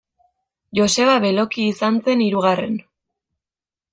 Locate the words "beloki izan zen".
1.25-2.25